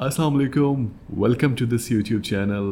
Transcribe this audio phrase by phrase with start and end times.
[0.00, 0.84] السلام علیکم
[1.20, 2.70] welcome to this YouTube channel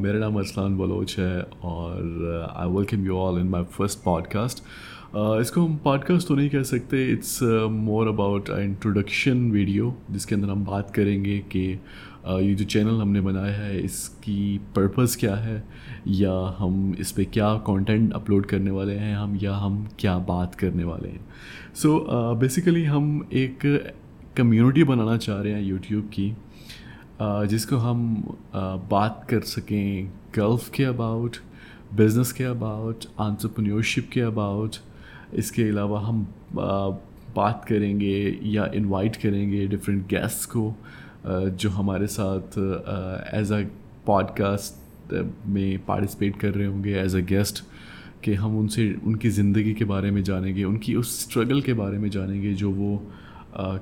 [0.00, 2.02] میرا نام ارسلان بلوچ ہے اور
[2.50, 4.62] I welcome you all in my first podcast
[5.14, 10.26] اس کو ہم پوڈ کاسٹ تو نہیں کہہ سکتے it's more about introduction video جس
[10.26, 11.64] کے اندر ہم بات کریں گے کہ
[12.26, 15.60] یہ جو چینل ہم نے بنایا ہے، اس کی پرپز کیا ہے،
[16.06, 20.58] یا ہم اس پہ کیا کانٹینٹ اپلوڈ کرنے والے ہیں ہم، یا ہم کیا بات
[20.58, 21.24] کرنے والے ہیں.
[21.74, 21.98] سو
[22.40, 23.66] بیسیکلی ہم ایک
[24.34, 26.32] کمیونٹی بنانا چاہ رہے ہیں یوٹیوب کی.
[27.50, 28.14] جس کو ہم
[28.88, 30.06] بات کر سکیں
[30.36, 31.36] گلف کے اباؤٹ،
[31.96, 34.76] بزنس کے اباؤٹ آنٹرپرینورشپ کے اباؤٹ،
[35.32, 36.22] اس کے علاوہ ہم
[37.34, 40.72] بات کریں گے یا انوائٹ کریں گے ڈفرینٹ گیسٹ کو
[41.56, 42.58] جو ہمارے ساتھ
[43.32, 43.62] ایز اے
[44.04, 45.12] پوڈ کاسٹ
[45.46, 47.62] میں پارٹیسپیٹ کر رہے ہوں گے ایز اے گیسٹ
[48.20, 51.06] کہ ہم ان سے، ان کی زندگی کے بارے میں جانیں گے، ان کی اس
[51.18, 52.96] اسٹرگل کے بارے میں جانیں گے جو وہ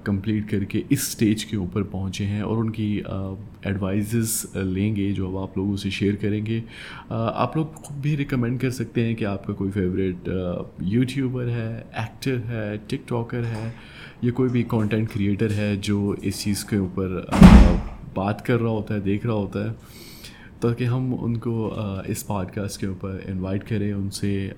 [0.05, 5.11] کمپلیٹ کر کے اس اسٹیج کے اوپر پہنچے ہیں اور ان کی ایڈوائزز لیں گے
[5.13, 6.61] جو اب آپ لوگوں سے شیئر کریں گے۔
[7.11, 10.29] آپ لوگ خود بھی ریکمینڈ کر سکتے ہیں کہ آپ کا کوئی فیوریٹ
[10.87, 13.71] یوٹیوبر ہے ایکٹر ہے ٹک ٹاکر ہے،
[14.23, 17.21] یا کوئی بھی کانٹینٹ کریئٹر ہے جو اس چیز کے اوپر
[18.15, 19.75] بات کر رہا ہوتا ہے، دیکھ رہا ہوتا ہے۔
[20.61, 21.75] تاکہ ہم ان کو
[22.07, 24.51] اس پوڈ کاسٹ کے اوپر انوائٹ کریں، ان سے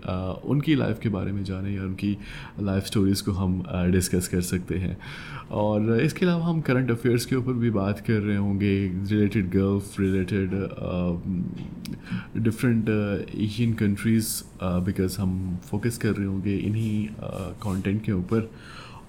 [0.42, 2.14] ان کی لائف کے بارے میں جانیں یا ان کی
[2.60, 3.62] لائف اسٹوریز کو ہم
[3.92, 4.94] ڈسکس کر سکتے ہیں۔
[5.48, 8.88] اور اس کے علاوہ ہم کرنٹ افیئرس کے اوپر بھی بات کر رہے ہوں گے۔
[9.10, 10.54] Related Gulf related
[12.34, 12.90] different
[13.32, 17.20] Asian countries because ہم فوکس کر رہے ہوں گے انہیں
[17.58, 18.40] کانٹینٹ کے اوپر۔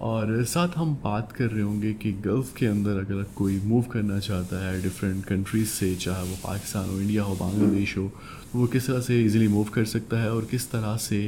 [0.01, 3.81] اور ساتھ ہم بات کر رہے ہوں گے کہ گلف کے اندر اگر کوئی موو
[3.81, 8.07] کرنا چاہتا ہے ڈفرینٹ کنٹریز سے، چاہے وہ پاکستان ہو، انڈیا ہو، بنگلہ دیش ہو
[8.53, 11.27] وہ کس طرح سے ایزیلی موو کر سکتا ہے اور کس طرح سے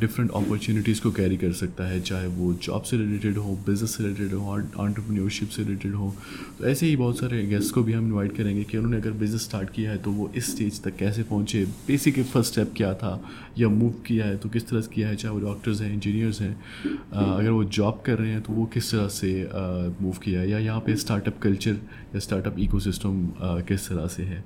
[0.00, 4.02] ڈفرینٹ اپرچونیٹیز کو کیری کر سکتا ہے، چاہے وہ جاب سے ریلیٹڈ ہو بزنس سے
[4.02, 6.10] ریلیٹڈ ہو آنٹرپرینورشپ سے ریلیٹڈ ہو۔
[6.58, 8.96] تو ایسے ہی بہت سارے گیسٹ کو بھی ہم انوائٹ کریں گے کہ انہوں نے
[8.96, 12.74] اگر بزنس اسٹارٹ کیا ہے تو وہ اس اسٹیج تک کیسے پہنچے۔ بیسک فرسٹ اسٹیپ
[12.76, 13.16] کیا تھا
[13.56, 16.40] یا موو کیا ہے تو کس طرح سے کیا ہے، چاہے وہ ڈاکٹرز ہیں انجینئرز
[16.40, 16.54] ہیں۔
[17.12, 19.44] اگر وہ جاب کر رہے ہیں تو وہ کس طرح سے
[20.00, 23.26] موو کیا ہے؟ یا یہاں پہ اسٹارٹ اپ کلچر یا اسٹارٹ اپ ایکو سسٹم
[23.66, 24.40] کس طرح سے ہے؟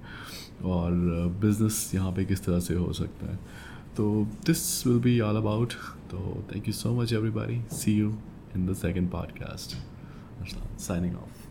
[0.60, 0.93] اور
[1.41, 3.37] بزنس یہاں پہ کس طرح سے ہو سکتا ہے؟
[3.96, 5.74] تو this will be all about
[6.10, 8.10] تو thank you so much everybody see you
[8.54, 9.74] in the second podcast
[10.78, 11.45] signing off